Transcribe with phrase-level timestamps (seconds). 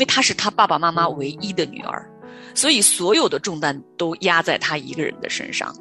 [0.00, 2.04] 为她是她爸爸妈妈唯一的女儿，
[2.54, 5.72] 所以所有的重担都压在她一个人的身上。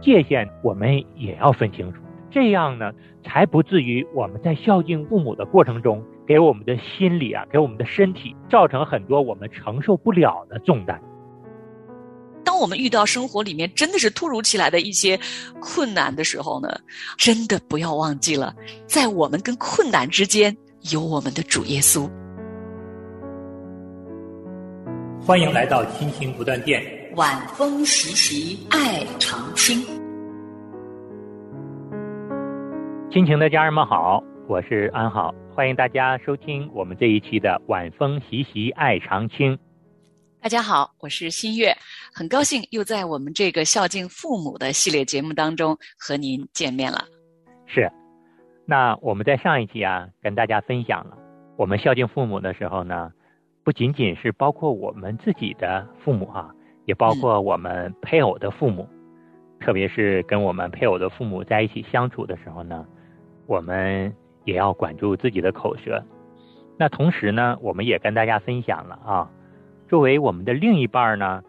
[0.00, 1.98] 界限我们也要分清楚，
[2.30, 2.92] 这样呢，
[3.24, 11.00] 才不至于我们在孝敬父母的过程中，给我们的心理啊，给我们的身体造成很多我们承受不了的重担。
[12.44, 15.18] 当我们遇到生活里面真的是突如其来的一些
[15.60, 16.68] 困难的时候呢，
[17.16, 18.54] 真的不要忘记了，
[18.86, 20.56] 在我们跟困难之间
[20.92, 22.08] 有我们的主耶稣。
[25.26, 26.80] 欢迎来到亲情不断电，
[27.16, 29.80] 晚风习习，爱长青。
[33.10, 39.58] 亲情的家人们好，我是安好，欢迎大家收听我们这一期的晚风习习，爱长青。
[40.40, 41.76] 大家好，我是新月，
[42.14, 47.04] 很高兴又在我们这个孝敬父母的系列节目当中和您见面了。
[47.66, 47.90] 是，
[48.64, 51.18] 那我们在上一期啊，跟大家分享了，
[51.56, 53.10] 我们孝敬父母的时候呢，
[53.66, 58.88] 不仅仅是包括我们自己的父母啊，也包括我们配偶的父母，
[59.58, 62.86] 特别是跟我们配偶的父母在一起相处的时候呢，
[63.44, 66.00] 我们也要管住自己的口舌。
[66.78, 69.28] 那同时呢，我们也跟大家分享了啊。
[69.88, 71.42] 作为我们的另一半呢，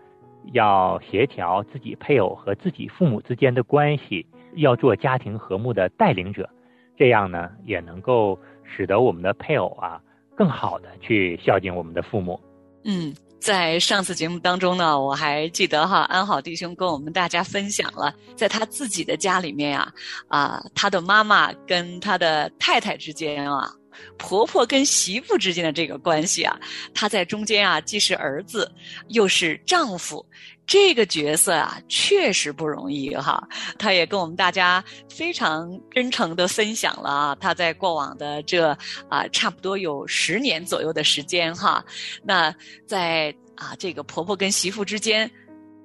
[0.53, 6.49] 要协调自己配偶和自己父母之间的关系，要做家庭和睦的带领者，
[6.95, 10.01] 这样呢也能够使得我们的配偶啊
[10.37, 12.39] 更好的去孝敬我们的父母。
[12.85, 19.91] 嗯，在上次节目当中呢，我还记得哈，安好弟兄跟我们大家分享了，在他自己的家里面呀，
[20.27, 23.73] 啊，他的妈妈跟他的太太之间啊。
[24.15, 26.55] 婆婆跟媳妇之间的这个关系啊，
[26.93, 28.71] 她在中间啊，既是儿子，
[29.07, 30.23] 又是丈夫，
[30.67, 33.41] 这个角色啊，确实不容易哈。
[33.79, 41.83] 她也跟我们大家非常真诚的分享了啊，她在过往的这啊，差不多有十年左右的时间哈，
[42.21, 42.53] 那
[42.85, 45.31] 在啊这个婆婆跟媳妇之间，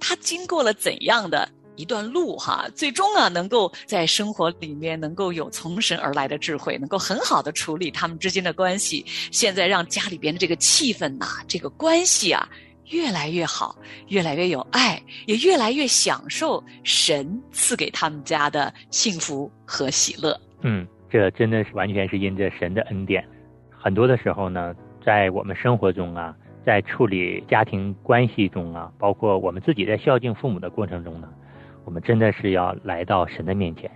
[0.01, 1.49] 她经过了怎样的？
[1.77, 9.05] 一段路哈，最终啊，能够在生活里面能够有从神而来的智慧，能够很好的处理他们之间的关系。
[9.33, 12.47] 现在让家里边的这个气氛呐，这个关系啊，
[12.93, 13.75] 越来越好，
[14.09, 20.39] 越来越有爱，也越来越享受神赐给他们家的幸福和喜乐。
[20.61, 23.27] 嗯，这真的是完全是因着神的恩典。
[23.71, 31.29] 很多的时候呢，在我们生活中啊，在处理家庭关系中啊，包括我们自己在孝敬父母的过程中呢。
[31.85, 33.91] 我们真的是要来到神的面前，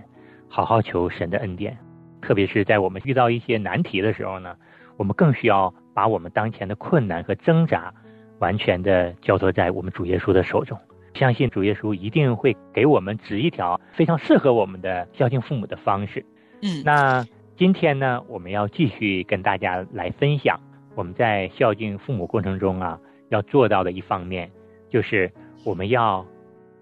[0.48, 1.76] 好好求神的恩典。
[2.20, 4.56] 特别是在我们遇到一些难题的时候呢，
[4.96, 7.94] 我们更需要把我们当前的困难和挣扎，
[8.38, 10.78] 完全的交托在我们主耶稣的手中。
[11.14, 16.24] 相信主耶稣一定会给我们指一条非常适合我们的孝敬父母的方式。
[16.62, 17.26] 嗯，那
[17.56, 20.60] 今天呢，我们要继续跟大家来分享
[20.94, 22.98] 我们在孝敬父母过程中啊，
[23.30, 24.50] 要做到的一方面，
[24.90, 25.32] 就是
[25.64, 26.26] 我们要。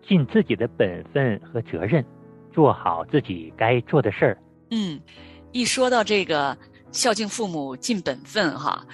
[0.07, 2.05] 尽自己的本分和责任，
[2.53, 4.39] 做好自己该做的事儿。
[4.71, 5.01] 嗯，
[5.51, 6.55] 一说到这个
[6.93, 8.85] 孝敬父母、尽本分哈，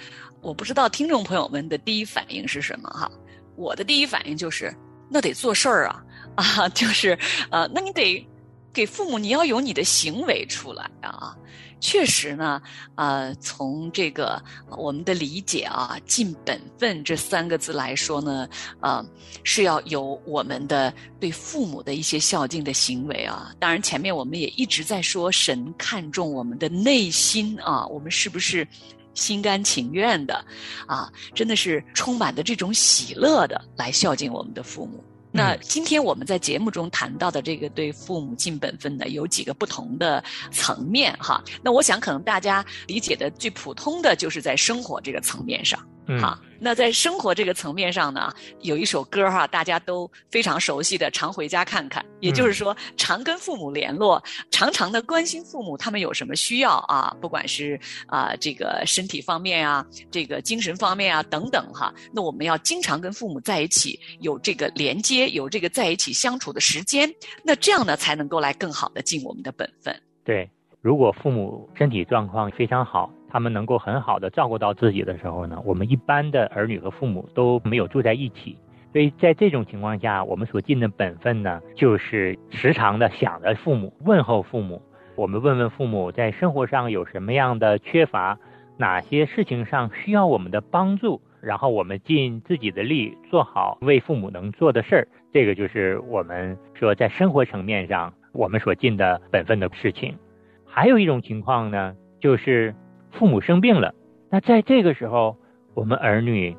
[0.41, 3.09] 我不知道听众朋友们的第一反应是什么哈。
[3.55, 4.75] 我的第一反应就是，
[5.09, 6.03] 那得做事儿啊
[6.35, 7.17] 啊，就是
[7.51, 8.27] 呃，那你得
[8.73, 11.37] 给父母，你要有你的行为出来啊。
[11.79, 12.61] 确实呢，
[12.93, 18.47] 呃，从这个我们的理解啊，“尽本分”这三个字来说呢，
[18.81, 19.03] 呃，
[19.43, 23.51] 是要有我们的对父母的一些孝敬的行为啊。
[23.59, 28.65] 当然，前面我们也一直在说，神看重我们的内心啊，我们是不是
[29.13, 30.45] 心甘情愿的
[30.87, 31.11] 啊？
[31.33, 35.03] 真的是充满的这种喜乐的来孝敬我们的父母。
[35.33, 40.21] 那今天我们在节目中谈到的这个对父母尽本分的有几个不同的
[40.51, 41.41] 层面哈。
[41.63, 45.79] 那我想可能大家理解的最普通的就是在生活这个层面上，
[46.19, 46.39] 哈。
[46.63, 61.91] 那在生活这个层面上呢，有一首歌哈，大家都非常熟悉的《常回家看看》，也就是说，常跟父母联络，常常的关心父母他们有什么需要啊，不管是啊这个身体方面啊，这个精神方面啊等等哈。
[62.13, 67.11] 那我们要经常跟父母在一起，有这个连接，有这个在一起相处的时间，
[67.43, 69.99] 那这样呢才能够来更好的尽我们的本分。
[70.23, 70.47] 对，
[70.79, 73.11] 如果父母身体状况非常好。
[73.31, 78.57] 他们能够很好的照顾到自己的时候呢，我们一般的儿女和父母都没有住在一起，
[78.91, 84.81] 所以在这种情况下，我们所尽的本分呢，就是时常的想着父母，问候父母。
[85.15, 88.37] 我们问问父母在生活上有什么样的缺乏，
[88.75, 95.07] 哪些事情上需要我们的帮助，然后我们尽自己的力做好为父母能做的事儿。
[95.31, 100.17] 这个就是我们说在生活层面上我们所尽的本分的事情。
[100.65, 102.75] 还有一种情况呢，就是。
[103.11, 103.93] 父母生病了，
[104.29, 105.37] 那在这个时候，
[105.73, 106.55] 我们儿女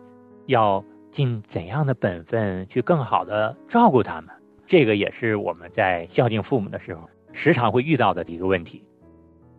[0.46, 0.84] 要
[1.14, 4.34] 尽怎样的本分去更好的照顾他们？
[4.66, 8.82] 这个也是我们在孝敬父母的时候时常会遇到的一个问题。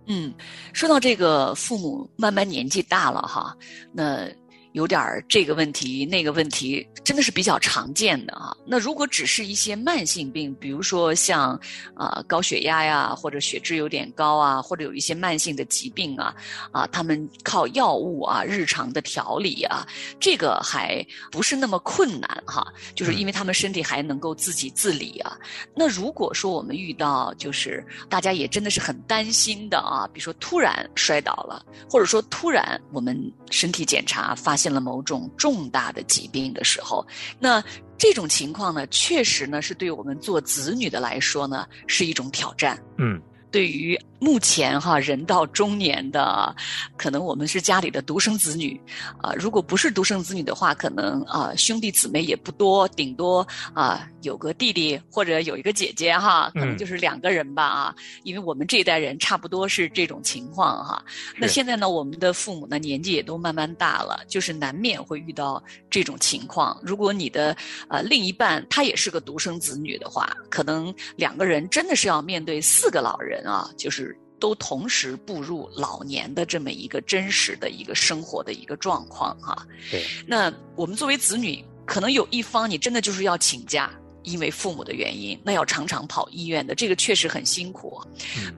[0.07, 0.33] 嗯，
[0.73, 3.55] 说到这个父母慢慢年纪大了哈，
[3.91, 4.27] 那。
[4.73, 8.55] 有点儿这个问题那个问题，真的是比较常见的啊。
[8.65, 11.59] 那如果只是一些慢性病，比如说像
[11.95, 16.35] 啊高血压呀，或者血脂有点高啊，或者有一些慢性的疾病啊，
[16.71, 19.85] 啊，他们靠药物啊日常的调理啊，
[20.19, 22.65] 这个还不是那么困难哈。
[22.95, 25.37] 就是因为他们身体还能够自己自理啊。
[25.75, 33.15] 那如果说我们遇到就是大家也真的是很担心的啊，比如说突然摔倒了，或者说突然我们
[33.51, 34.62] 身体检查发现。
[34.63, 37.05] 现了某种重大的疾病的时候，
[37.39, 37.61] 那
[37.97, 42.81] 这种情况呢，确实呢是对我们做子女的来说呢是一种挑战。
[42.97, 43.21] 嗯，
[43.51, 43.99] 对于。
[44.23, 46.55] 目前哈，人到中年的，
[46.95, 48.79] 可能我们是家里的独生子女，
[49.21, 61.03] 啊，如果不是独生子女的话，可能啊兄弟姊妹也不多，顶多啊有个弟弟或者有一个姐姐哈，可能就是两个人吧啊，因为我们这一代人差不多是这种情况哈。
[61.35, 66.79] 那现在呢，我们的父母呢年纪也都慢慢大了，就是难免会遇到这种情况。
[66.81, 67.53] 如果你的
[67.89, 74.12] 呃另一半他也是个独生子女的话，可能两个人真的是要面对四个老人啊，就是。
[74.43, 83.89] 都同时步入老年的这么一个真实的一个生活的一个状况哈，对，那我们作为子女，可能有一方你真的就是要请假。
[84.23, 88.01] 因为父母的原因，那要常常跑医院的，这个确实很辛苦。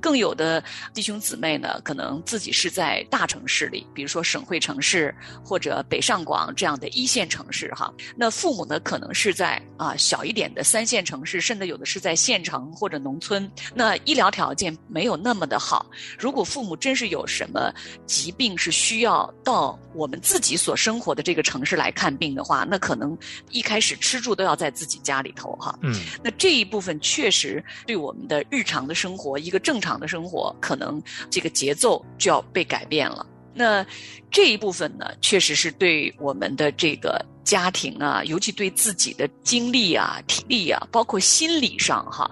[0.01, 0.63] 更有的
[0.94, 5.13] 弟兄姊妹呢，可能自己是在大城市里，比如说省会城市
[5.44, 7.94] 或者北上广这样的一线城市哈。
[8.15, 13.50] 那父母呢，可能是在啊小一点的三线城市，甚至有的是在县城或者农村。
[13.73, 15.85] 那医疗条件没有那么的好。
[16.17, 17.73] 如果父母真是有什么
[18.06, 23.17] 疾病是需要到我们自己所生活的这个城市来看病的话，那可能
[23.51, 25.55] 一开始吃住都要在自己家里头。
[25.57, 25.94] 哈，嗯，
[26.24, 33.25] 那这一部分确实对我们的日常的生活，一个正常的生活，可能这个节奏就要被改变了。
[33.57, 33.86] 那
[34.30, 42.30] 这一部分呢，确实是对我们的这个家庭啊，尤其对自己的精力啊、体力啊，包括心理上哈，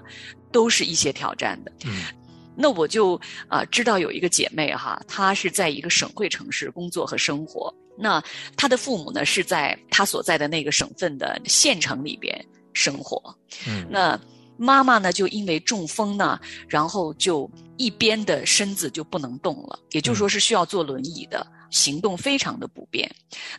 [0.52, 1.72] 都是一些挑战的。
[1.86, 2.04] 嗯，
[2.58, 3.18] 那我就
[3.48, 8.22] 啊知道有一个姐妹哈，她是在一个省会城市工作和生活，那
[8.58, 12.46] 她的父母呢是在她所在的那个省份的县城里边。
[12.74, 13.36] 生活，
[13.68, 14.20] 嗯，那
[14.58, 23.10] 妈妈呢，就因为中风呢，然后就一边的身子就不能动了，也就是说是需要坐轮椅的，行动非常的不便。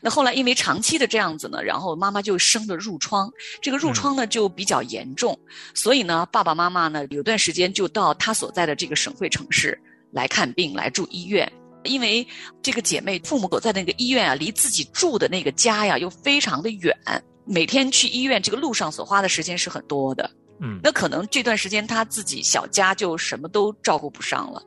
[0.01, 3.31] 那后来因为长期的这样子呢，然后妈妈就生了褥疮，
[3.61, 5.37] 这个褥疮呢就比较严重，
[5.75, 9.79] 所以呢，爸爸妈妈呢有段时间就到他所在的这个省会城市
[10.13, 11.51] 来看病，来住医院。
[11.83, 12.27] 因为
[12.63, 16.97] 这个姐妹父母所在那个医院啊，离自己住的那个家呀又非常的远。
[17.45, 20.31] 每天去医院，这个路上所花的时间是很多的。
[20.61, 24.63] 嗯，那可能这段时间他自己小家就什么都照顾不上了。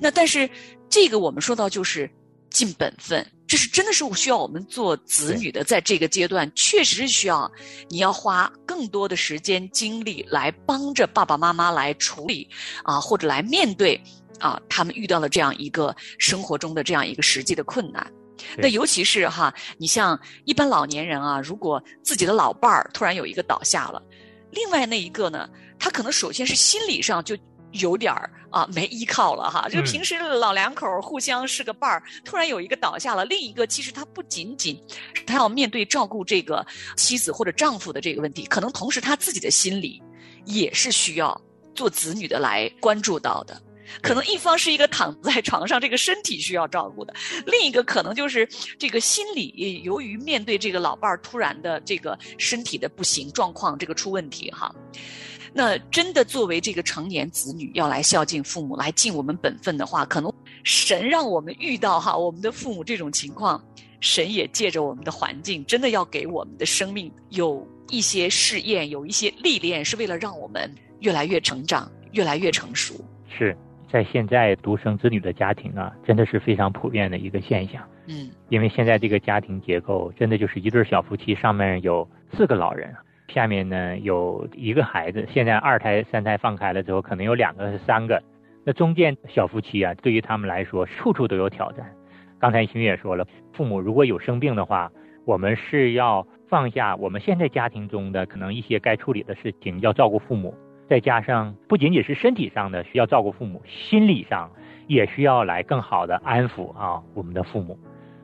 [0.00, 0.48] 那但是
[0.88, 2.08] 这个我们说到就是
[2.50, 7.50] 尽本分，这是真的是需要我们做子女的，在这个阶段确实是需要
[7.88, 12.46] 你要花更多的时间精力来帮着爸爸妈妈来处理
[12.84, 13.98] 啊，或者来面对
[14.38, 18.12] 啊他们遇到了这样一个生活中的这样一个实际的困难。
[18.56, 24.02] 那尤其是哈，你像一般老年人啊，如果自己的老伴儿突然有一个倒下了，
[24.50, 27.36] 另外那一个呢，他可能首先是心理上就
[27.72, 29.68] 有点儿啊没依靠了哈。
[29.68, 34.76] 就平时老两口互相是个伴儿，突然有一个倒下了，另一个其实他不仅仅
[35.26, 36.66] 他要面对照顾这个
[36.96, 40.02] 妻子或者丈夫的这个问题，可能同时他自己的心理
[40.44, 41.40] 也是需要
[41.74, 43.62] 做子女的来关注到的。
[44.02, 47.12] 可能一方是一个躺在床上，这个身体需要照顾的；
[47.46, 54.74] 另一个可能就是这个心理，由于面对这个老伴儿突然的这个身体的不行状况，这个出问题哈。
[55.52, 60.32] 那真的作为这个成年子女要来孝敬父母，来尽我们本分的话，可能
[60.62, 63.60] 神让我们遇到哈我们的父母这种情况，
[64.00, 72.94] 神也借着我们的环境，真的要给我们的生命有一些试验，有一些历练，是为了让我们越来越成长，越来越成熟。
[73.36, 73.56] 是。
[73.90, 77.82] 在现在独生子女的家庭啊，真的是非常普遍的一个现象。
[78.06, 82.94] 嗯，因为现在这个家庭结构真的就是一对小夫妻，上面有四个老人，
[83.28, 85.26] 下面呢有一个孩子。
[85.28, 88.22] 现在二胎、三胎放开了之后，可能有两个、三个。
[88.64, 91.90] 那中间小夫妻啊，对于他们来说，处处都有挑战。
[92.38, 94.90] 刚才新月也说了，父母如果有生病的话，
[95.24, 100.54] 我们是要放下我们现在家庭中的可能一些该处理的事情，要照顾父母。
[100.90, 104.50] 再加上不仅仅是身体上的需要照顾父母，心理上
[104.88, 107.78] 也需要来更好的安抚啊我们的父母。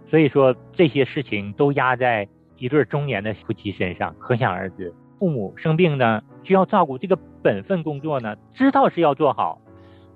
[0.08, 4.92] 所以说这些事情都压在一对中年的夫妻身上，可想而知。
[5.20, 9.60] 父母生病呢，需要照顾，这个本分工作呢，知道是要做好，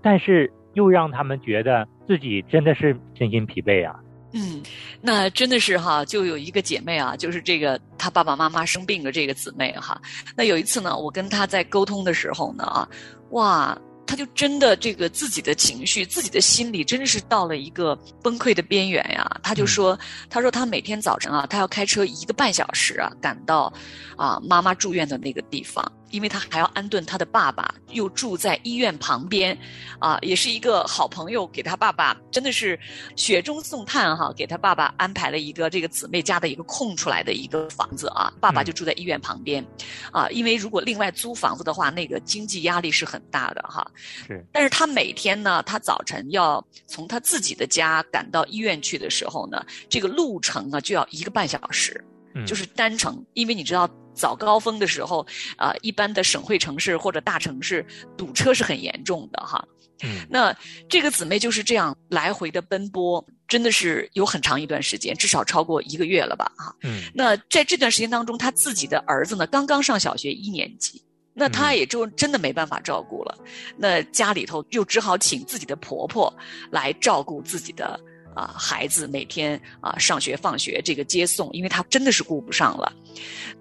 [0.03, 4.01] 但是又让他们觉得自己真的是身心疲惫啊。
[4.33, 4.63] 嗯，
[5.01, 10.01] 那真的是哈，就有一个姐妹啊，就是这个她爸爸妈妈生病的这个姊妹哈。
[10.37, 12.89] 那有一次呢，我跟她在沟通的时候呢啊，
[13.31, 13.79] 哇。
[14.07, 19.25] 她就真的这个自己的情绪、自己的心理，真的是到了一个崩溃的边缘呀。
[19.41, 19.97] 她就说
[20.29, 23.73] ：“她说她每天早晨啊，她要开车一个半小时啊，赶到
[24.17, 29.57] 啊妈妈住院的那个地方。”因为他还要安顿他的爸爸，又住在医院旁边，
[29.99, 32.79] 啊，也是一个好朋友给他爸爸，真的是
[33.17, 39.65] 雪中送炭哈，给他爸爸安排了一个这个姊妹家的一个空出来的一个房子啊，爸爸就住在医院旁边，
[40.13, 43.89] 啊，因为如果另外租房子的话，那个经济压力是很大的哈。
[44.27, 44.45] 是。
[44.53, 52.05] 但是他每天呢，他早晨要从他自己的家赶到医院去的时候呢，这个路程啊就要一个半小时，
[52.47, 53.89] 就是单程，因为你知道。
[54.15, 55.27] 早高峰的时候，
[55.57, 57.85] 啊，一般的省会城市或者大城市
[58.17, 59.65] 堵车是很严重的哈。
[60.03, 60.55] 嗯，那
[60.89, 66.51] 这个姊妹就是这样来回的奔波，真的是有很长一段时间，至少超过一个月了吧？
[66.57, 66.75] 哈。
[66.83, 73.39] 嗯，那在这段时间当中，她自己的儿子呢刚刚上小学一年级，那她也就真的没办法照顾了。
[73.77, 76.35] 那家里头又只好请自己的婆婆
[76.71, 78.01] 来照顾自己的。
[78.35, 82.93] 啊，孩子每天啊上学放学这个接送，因为他真的是顾不上了，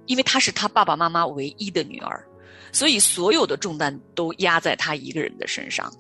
[0.06, 2.24] 因为她是他爸爸妈妈唯一的女儿，
[2.72, 5.92] 所以所有的重担都压在他一个人的身上。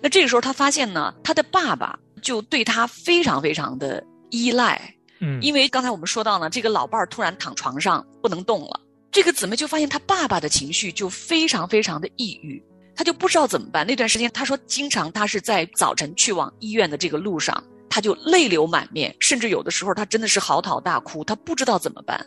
[0.00, 4.80] 那这个时候，他发现呢，他的爸爸就对他非常非常的依赖，
[5.20, 8.80] 嗯，因为刚才我们说到呢，这个老伴儿突然躺床上不能动了，
[9.12, 12.62] 这个姊妹就发现他爸爸的情绪就非常非常的抑郁，
[12.96, 13.86] 他就不知道怎么办。
[13.86, 17.62] 那段时间，他说经常他是在早晨去往医院的这个路上。
[17.94, 22.26] 他就泪流满面，甚至有的时候他真的是嚎啕大哭，他不知道怎么办。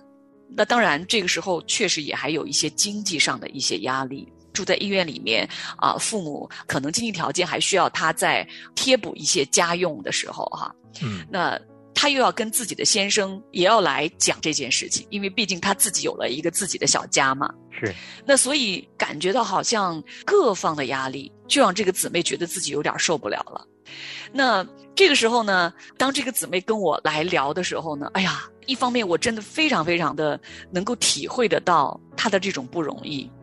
[0.56, 4.32] 那当然，这个时候确实也还有一些经济上的一些压力。
[4.54, 5.46] 住在医院里面
[5.76, 11.60] 啊，父母可能经济条件还需要他再贴补一些家用的时候，哈，嗯，那
[11.98, 17.51] 他又要跟自己的先生也要来讲这件事情，因为毕竟她自己有了一个自己的小家嘛。
[17.72, 17.92] 是。
[18.24, 23.66] 那所以感觉到好像各方的压力，就让这个姊妹觉得自己有点受不了了。
[24.32, 24.63] 那
[24.94, 30.39] 这个时候呢，当这个姊妹跟我来聊的时候呢，哎呀，一方面我真的非常非常的
[30.72, 33.37] 能够体会得到她的这种不容易，嗯，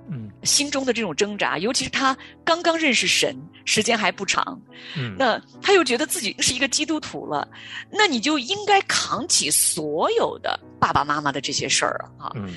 [0.45, 4.61] 心中的这种挣扎，尤其是他刚刚认识神，时间还不长，
[4.97, 7.49] 嗯，那他又觉得自己是一个基督徒了，
[7.91, 12.49] 那你就应该扛起所有的爸爸妈妈的这些事儿啊，嗯，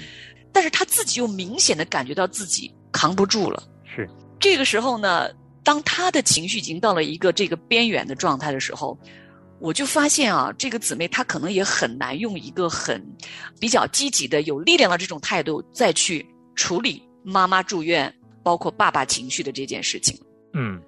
[0.52, 4.10] 但是他自己又明显的感觉到自己扛不住了，是。
[4.40, 5.30] 这个时候呢。
[5.64, 8.98] 当他的情绪已经到了一个这个边缘的状态的时候，
[9.60, 13.06] 我就发现啊，这个姊妹她可能也很难用一个很
[13.60, 16.26] 比较积极的、有力量的这种态度再去
[16.56, 20.18] 处理妈妈住院，包括爸爸情绪的这件事情。
[20.54, 20.82] 嗯，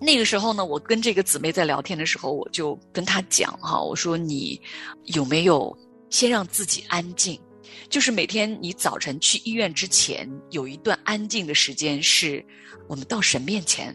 [0.00, 4.58] 那个时候呢，我跟这个姊妹在聊天的时候，我就跟她讲哈，我说你
[5.04, 5.76] 有没有
[6.08, 7.38] 先让自己安静？
[7.90, 12.44] 就是每天你早晨去医院之前，有一段安静的时间，是
[12.86, 13.94] 我们到神面前，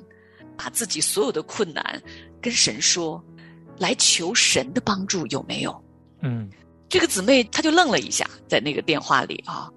[0.55, 2.01] 把自己所有的困难
[2.39, 3.23] 跟神说，
[3.79, 5.83] 来求神的帮助，有没有？
[6.21, 6.47] 嗯，
[6.87, 9.69] 这个姊妹她就愣了一下，在那个电话里啊，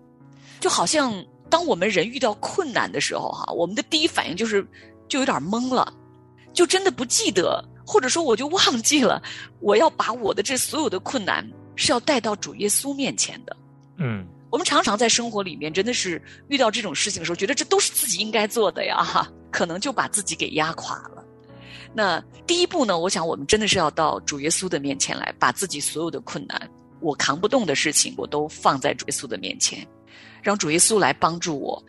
[0.60, 1.12] 就好像
[1.48, 4.66] 当我们人遇到困难的时候哈，我们的第一反应就是
[5.08, 5.92] 就有点懵了，
[6.52, 9.22] 就真的不记得，或者说我就忘记了，
[9.60, 13.56] 我要把我的这所有的困难是要带到主耶稣面前的。
[13.98, 21.24] 嗯，我们常常在生活里面真的是遇到这种事情的时候，觉得这都是自己应该做的呀，哈，可能就把自己给压垮了。
[21.94, 29.86] 那第一步呢，我想我们真的是要到主耶稣的面前来，把自己所有的困难、我扛不动的事情，我都放在主耶稣的面前，
[30.43, 31.85] 让主耶稣来帮助我，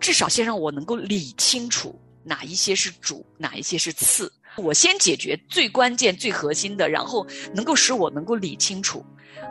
[0.00, 4.32] 至少先让我能够理清楚哪一些是主，哪一些是次。
[4.56, 9.04] 我先解决最关键、最核心的，然后能够使我能够理清楚。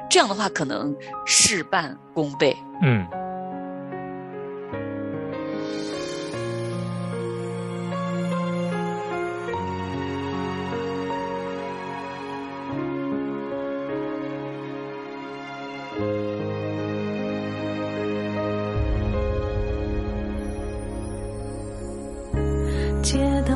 [0.10, 0.96] 这样的话，可能
[1.26, 2.56] 事半功倍。
[2.84, 3.08] 嗯。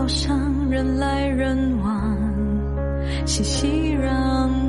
[0.05, 2.15] 路上人来人往，
[3.25, 4.05] 熙熙攘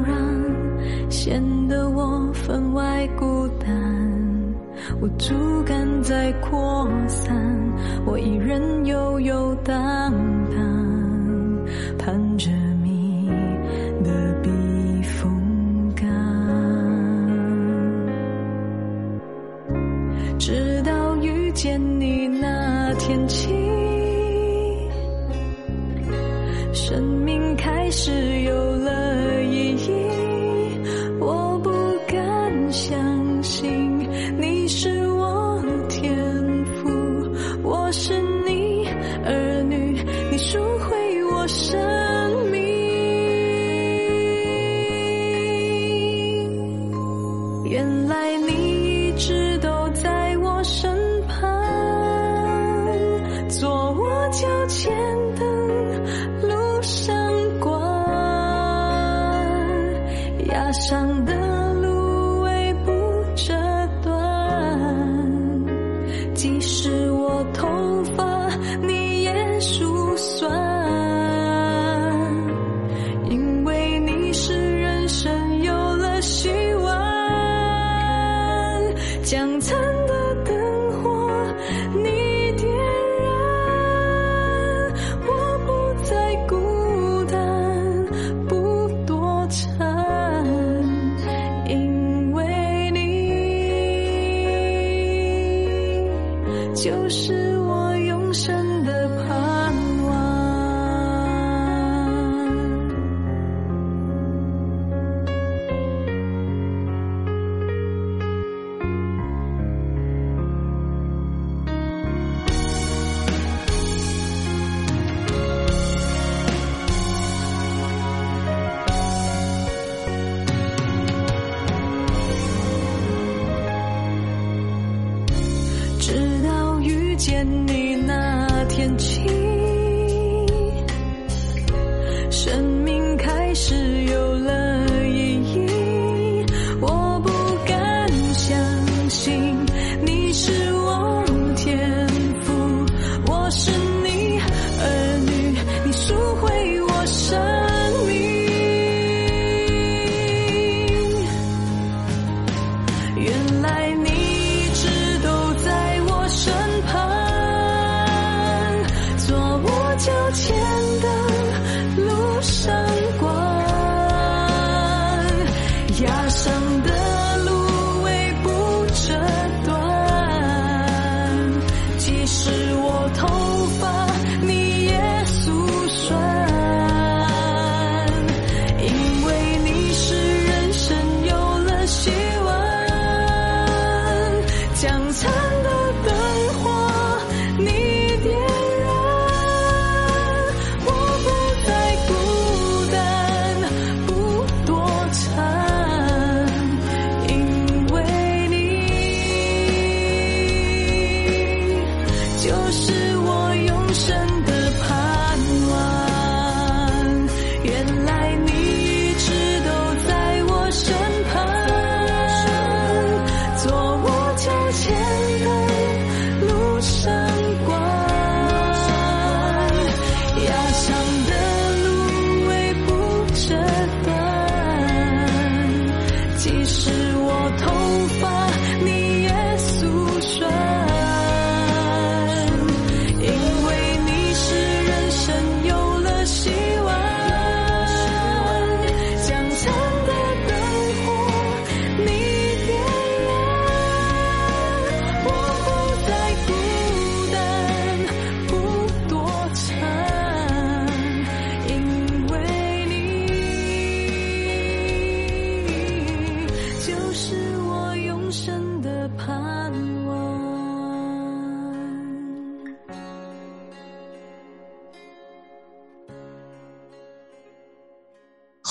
[0.03, 1.11] 攘。
[1.11, 3.69] 显得我分外孤单，
[4.99, 5.35] 我主
[5.67, 7.37] 感在扩散，
[8.07, 10.11] 我一人悠悠荡
[47.69, 48.66] 原来你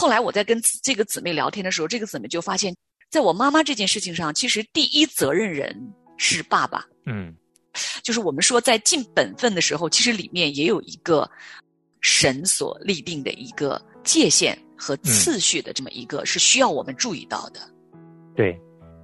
[0.06, 2.72] 后来我在跟这个姊妹聊天的时候，这个姊妹就发现，
[3.10, 5.76] 在我妈妈这件事情上，其实第一责任人
[6.16, 6.86] 是爸爸。
[7.08, 7.34] 嗯
[8.04, 11.28] 就是我们说在尽本分的时候，其实里面也有一个
[12.02, 17.60] 神所立定的一个界限和次序的这么一个，是需要我们注意到的。
[18.36, 18.56] 对，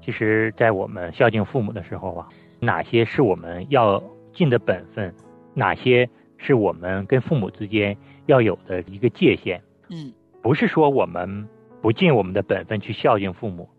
[0.05, 2.27] 其实，在我们孝敬父母的时候啊，
[2.59, 3.99] 哪些是我们要
[4.37, 5.11] 尽的本分，
[5.55, 9.59] 哪些是我们跟父母之间要有的一个界限，
[9.89, 11.47] 嗯不是说我们
[11.82, 13.69] 不尽我们的本分去孝敬父母，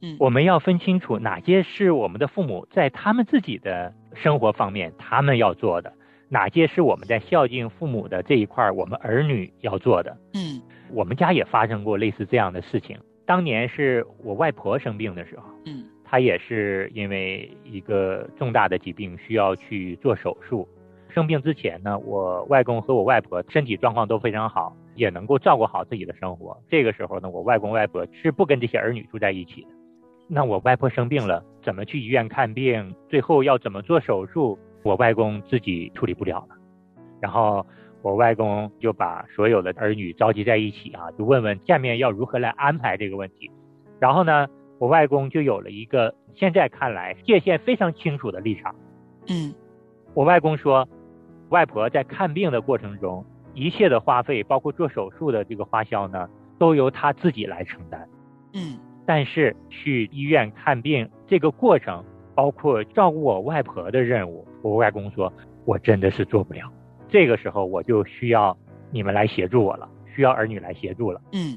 [0.00, 5.92] 嗯，我们要分清楚哪些是我们的父母在他们自己的生活方面他们要做的，
[6.28, 10.16] 哪些是我们在孝敬父母的这一块儿我们儿女要做的。
[10.34, 10.60] 嗯
[10.92, 12.96] 我们家也发生过类似这样的事情。
[13.26, 20.68] 当年是我外婆生病的时候，嗯她也是因为一个重大的疾病需要去做手术，
[21.08, 26.60] 生病之前呢，我外公和我外婆身体状况都非常好，也能够照顾好自己的生活。
[26.68, 29.68] 这个时候呢，我外公外婆是不跟这些儿女住在一起的。
[30.28, 32.94] 那我外婆生病了，怎么去医院看病？
[33.08, 34.58] 最后要怎么做手术？
[34.82, 36.56] 我外公自己处理不了了。
[37.20, 37.64] 然后
[38.02, 43.50] 我外公就把所有的儿女召集在一起啊，就问问下面要如何来安排这个问题。
[44.00, 48.74] 然后呢，我外公就有了一个现在看来界限非常清楚的立场。
[49.28, 49.54] 嗯，
[50.14, 50.88] 我外公说，
[51.50, 53.24] 外婆在看病的过程中，
[53.56, 58.06] 一切的花费，包括做手术的这个花销呢，都由他自己来承担。
[58.52, 58.78] 嗯。
[59.06, 65.32] 但是去医院看病这个过程，包括照顾我外婆的任务，我外公说，
[65.64, 66.70] 我真的是做不了。
[67.08, 68.54] 这个时候我就需要
[68.90, 71.20] 你们来协助我了，需要儿女来协助了。
[71.32, 71.56] 嗯，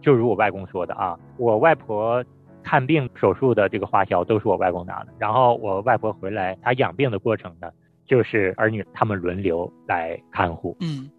[0.00, 2.24] 就如我外公说的啊，我外婆
[2.62, 7.68] 看病手术的这个花销都是我外公拿的，然后我外婆回来她养病的过程呢，
[8.06, 10.76] 就是儿女他们轮流来看护。
[10.80, 11.10] 嗯。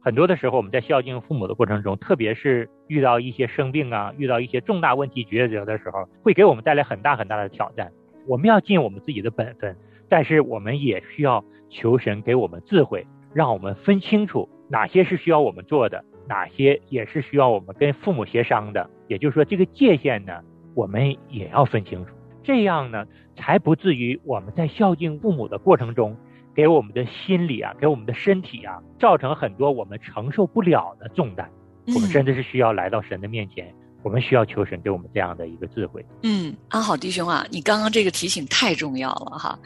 [0.00, 7.90] 很多的时候，我们在孝敬父母的过程中，特别是遇到一些生病啊，遇到一些重大问题抉择的时候，会给我们带来很大很大的挑战。
[8.26, 9.76] 我们要尽我们自己的本分，
[10.08, 18.88] 但是我们也需要求神给我们智慧，让我们分清楚哪些是需要我们做的，哪些也是需要我们跟父母协商的。
[19.08, 20.40] 也就是说，这个界限呢，
[20.74, 26.16] 我们也要分清楚，这样呢，才不至于我们在孝敬父母的过程中。
[26.58, 31.48] 给我们的心理啊，给我们的身体啊，造成很多我们承受不了的重担。
[31.94, 36.04] 我们真的是需要来到神的面前，我们需要求神给我们这样的一个智慧。
[36.24, 39.56] 嗯，安好弟兄啊，你刚刚这个提醒太重要了哈。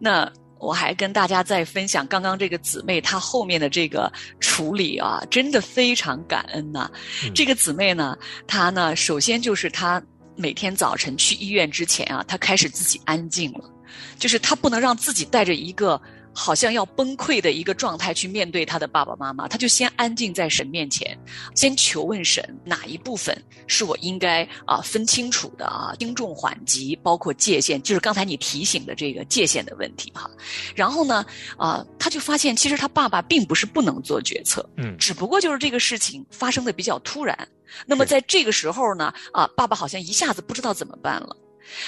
[0.00, 6.90] 那我还跟大家再分享刚刚这个姊妹她后面的这个处理啊，真的非常感恩呐。
[7.32, 10.02] 这个姊妹呢，她呢，首先就是她
[10.34, 13.70] 每天早晨去医院之前啊，她开始自己安静了，
[14.18, 16.02] 就是她不能让自己带着一个。
[16.32, 21.18] 好像要崩溃的一个状态去面对他的爸爸妈妈，他就先安静在神面前，
[21.54, 30.30] 先求问神哪一部分是我应该啊分清楚的啊轻重缓急，包括界限，就是刚才你提醒的这个界限的问题哈。
[30.74, 31.24] 然后呢
[31.56, 37.48] 啊，他就发现其实他爸爸并不是不能做决策，嗯，只不过就是这个事情发生的比较突然。
[37.86, 41.36] 那么在这个时候呢啊，爸爸好像一下子不知道怎么办了。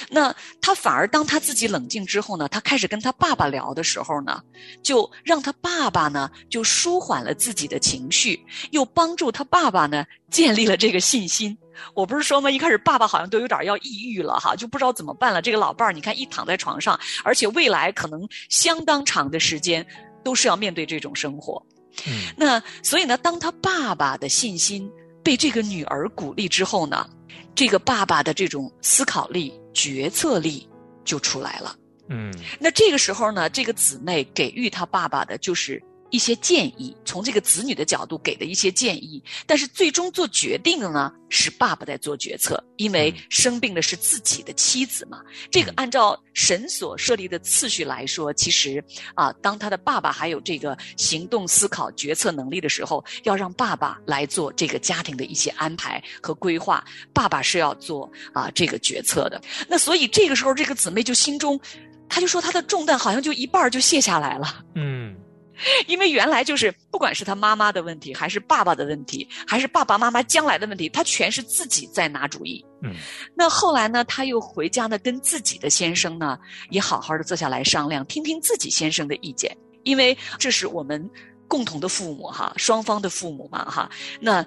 [0.09, 4.41] 那他反而当他自己冷静之后呢，他开始跟他爸爸聊的时候呢，
[4.81, 8.39] 就让他爸爸呢就舒缓了自己的情绪，
[8.71, 11.57] 又帮助他爸爸呢建立了这个信心。
[11.95, 12.51] 我不是说吗？
[12.51, 15.41] 一开始爸爸好像都有点要抑郁了哈，就不知道怎么办了。
[15.41, 19.85] 这个老伴儿，你看一躺在床上，而且未来可能相当长的时间
[20.23, 21.61] 都是要面对这种生活。
[22.05, 24.89] 嗯，那所以呢，当他爸爸的信心
[25.23, 27.09] 被这个女儿鼓励之后呢，
[27.55, 29.51] 这个爸爸的这种思考力。
[29.73, 30.67] 决策力
[31.03, 31.75] 就出来了。
[32.09, 35.81] 嗯，那这个时候呢，这个姊妹给予他爸爸的就是。
[36.13, 45.23] 一些建议，从这个子女的角度给的一些建议，但是最终做决定的呢是爸爸在做决策，因为生病的是自己的妻子嘛。
[45.49, 48.83] 这个按照神所设立的次序来说，其实
[49.15, 59.41] 啊，当他的爸爸还有这个行动、思考、决策能力的时候，要让爸爸来做这个家庭的一些安排和规划，爸爸是要做啊这个决策的。
[59.67, 61.59] 那所以这个时候，这个姊妹就心中，
[62.07, 64.63] 他就说他的重担好像就一半就卸下来了。
[64.75, 65.15] 嗯。
[65.87, 72.63] 因为原来就是，不管是他妈妈的问题，还是爸爸的问题，还是爸爸妈妈将来的问题，他全是自己在拿主意。
[72.81, 72.93] 嗯，
[73.35, 76.37] 那后来呢，他又回家呢，跟自己的先生呢，
[76.69, 81.09] 也好好的坐下来商量，听听自己先生的意见，因为这是我们
[81.47, 83.89] 共同的父母哈，双方的父母嘛哈。
[84.19, 84.45] 那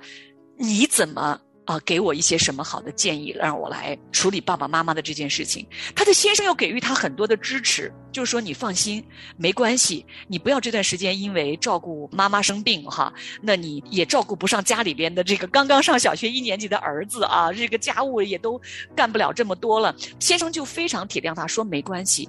[0.56, 1.40] 你怎么？
[1.66, 5.66] 啊，给我一些什么好的建议，让我来处理爸爸妈妈的这件事情。
[5.96, 9.04] 他的先生又给予他很多的支持，就是说你放心，
[9.36, 18.60] 没关系，你不要这段时间因为照顾妈妈生病哈，那你也照顾不上家里边的这个刚刚上小学一年级的儿子啊，这个家务也都
[18.94, 19.92] 干不了这么多了。
[20.20, 22.28] 先生就非常体谅他，说没关系，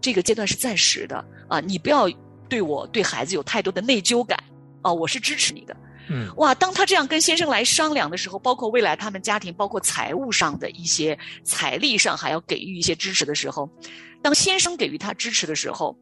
[0.00, 2.10] 这个阶段是暂时的啊，你不要
[2.48, 4.36] 对我对孩子有太多的内疚感
[4.82, 5.76] 啊，我是支持你的。
[6.08, 6.54] 嗯，哇！
[6.54, 13.68] 当他这样跟先生来商量的时候，包括未来他们家庭，包括财务上的一些财力上，还要给予一些支持的时候，
[14.20, 15.96] 当先生给予他支持的时候，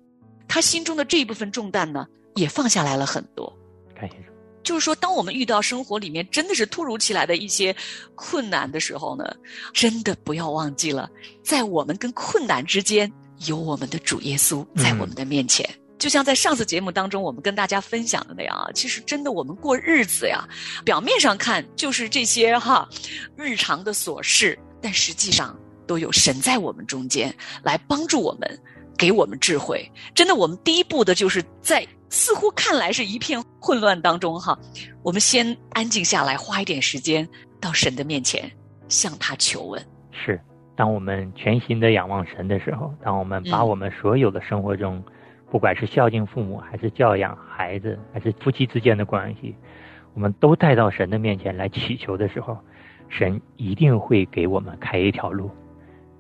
[0.49, 3.53] 他心中的这一部分重担呢，也放下来了很多。
[3.95, 4.33] 看先生，
[4.63, 7.75] 就是说，当我们遇到生活里面真的是突如其来的一些
[8.15, 9.25] 困难的时候呢，
[9.73, 11.09] 真的不要忘记了，
[11.45, 13.11] 在我们跟困难之间，
[13.47, 15.69] 有我们的主耶稣在我们的面前。
[16.01, 20.49] 就像在上次节目当中，我们跟大家分享的那样啊，其实真的我们过日子呀，
[20.83, 22.89] 表面上看就是这些哈，
[23.37, 25.55] 日常的琐事，但实际上
[25.87, 27.33] 都有神在我们中间
[27.63, 28.59] 来帮助我们，
[28.97, 29.87] 给我们智慧。
[30.15, 34.59] 真的，我们第一步的就是在似乎看来是一片混乱当中哈，
[35.03, 37.29] 我们先安静下来，花一点时间
[37.61, 38.51] 到神的面前，
[38.89, 39.85] 向他求问。
[40.25, 40.41] 是，
[40.75, 45.05] 当我们全心的仰望神的时候，当我们把我们所有的生活中，
[45.51, 49.55] 不管是孝敬父母，还是教养孩子，还是夫妻之间的关系，
[50.15, 52.57] 我们都带到神的面前来祈求的时候，
[53.09, 55.51] 神一定会给我们开一条路，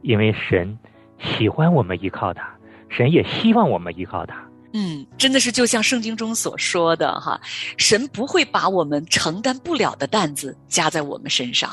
[0.02, 0.76] 因为神
[1.18, 2.52] 喜欢我们依靠他，
[2.88, 4.44] 神也希望我们依靠他。
[4.72, 7.40] 嗯，真的是就像圣经中所说的哈，
[7.76, 11.70] 神不会把我们承担不了的担子加在我们身上。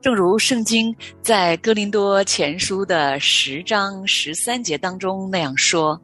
[0.00, 6.00] 正如圣经在哥林多前书的十章十三节当中那样说：“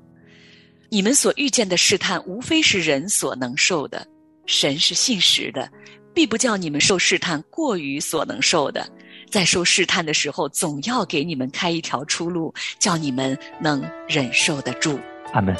[0.91, 4.07] 你们所遇见的试探，无非是人所能受的。
[4.47, 5.71] 神是信实的，
[6.15, 8.89] 必不叫你们受试探过于所能受的。
[9.31, 14.99] 在受试探的时候，总要给你们开一条出路，叫你们能忍受得住。”
[15.35, 15.55] 阿门。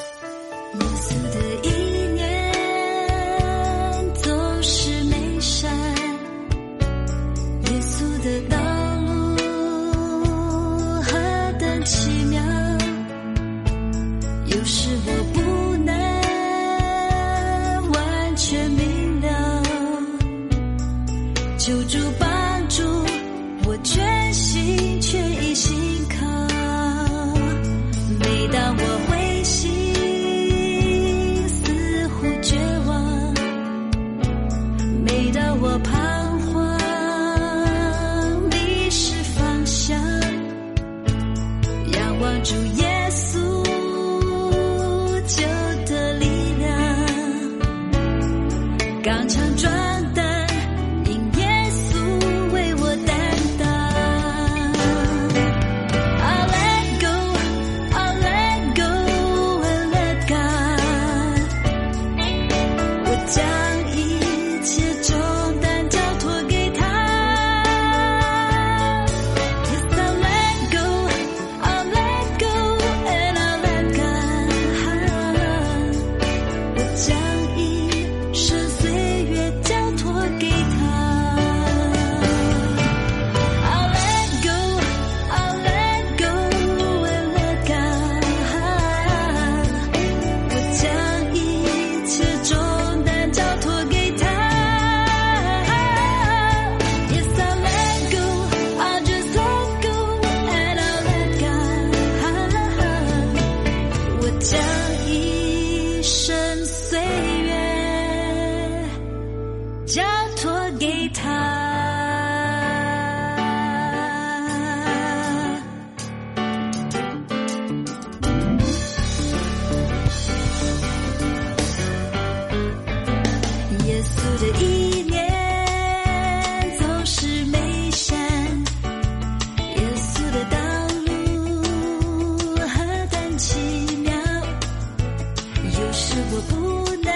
[136.19, 136.57] 有时我不
[137.05, 137.13] 能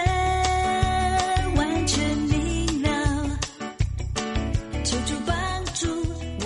[1.56, 2.88] 完全明了，
[4.84, 5.34] 求主帮
[5.74, 5.88] 助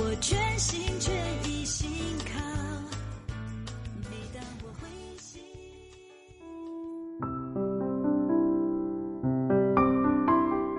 [0.01, 1.15] 我全心全
[1.45, 1.87] 意信
[2.25, 2.41] 靠，
[4.09, 4.89] 每当我灰
[5.19, 5.39] 心。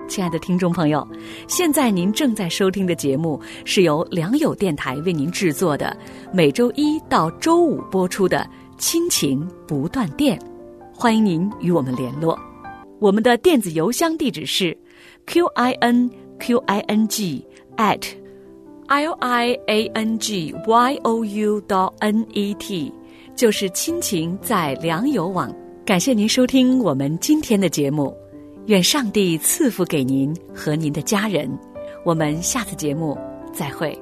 [0.08, 1.06] 亲爱的听众朋友，
[1.46, 5.96] 现在您正在收听的节目是由良友电台为您制作的，
[6.32, 8.38] 每周一到周五播出的
[8.78, 10.36] 《亲情不断电》，
[11.00, 12.36] 欢迎您与我们联络。
[12.98, 14.76] 我们的电子邮箱地址是
[15.26, 18.02] q i n q i n g at
[18.88, 22.92] l i a n g y o u dot n e t，
[23.36, 25.54] 就是亲情在良友网。
[25.86, 28.12] 感谢您收听我们今天的节目。
[28.66, 31.48] 愿上帝赐福给您和您的家人。
[32.04, 33.16] 我们下次节目
[33.52, 33.96] 再会。